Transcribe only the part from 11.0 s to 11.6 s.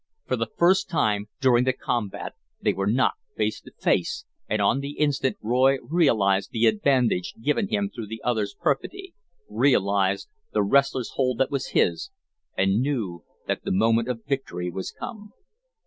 hold that